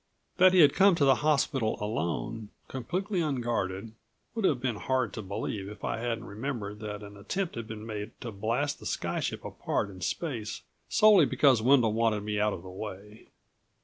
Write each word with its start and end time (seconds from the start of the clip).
That 0.37 0.53
he 0.53 0.61
had 0.61 0.73
come 0.73 0.95
to 0.95 1.05
the 1.05 1.13
hospital 1.21 1.77
alone, 1.79 2.49
completely 2.67 3.21
unguarded, 3.21 3.93
would 4.33 4.45
have 4.45 4.59
been 4.59 4.77
hard 4.77 5.13
to 5.13 5.21
believe 5.21 5.69
if 5.69 5.83
I 5.83 5.99
hadn't 5.99 6.23
remembered 6.25 6.79
that 6.79 7.03
an 7.03 7.15
attempt 7.15 7.53
had 7.53 7.67
been 7.67 7.85
made 7.85 8.19
to 8.21 8.31
blast 8.31 8.79
the 8.79 8.87
sky 8.87 9.19
ship 9.19 9.45
apart 9.45 9.91
in 9.91 10.01
space 10.01 10.63
solely 10.89 11.27
because 11.27 11.61
Wendel 11.61 11.93
wanted 11.93 12.23
me 12.23 12.39
out 12.39 12.51
of 12.51 12.63
the 12.63 12.69
way. 12.71 13.27